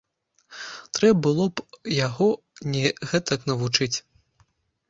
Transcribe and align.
Трэ 0.97 1.11
было 1.27 1.45
б 1.53 1.67
яго 2.07 2.29
не 2.77 2.85
гэтак 3.13 3.39
навучыць. 3.51 3.95